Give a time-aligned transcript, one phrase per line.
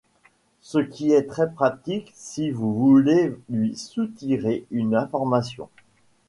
[0.61, 5.69] Ce qui est très pratique si vous voulez lui soutirer une information.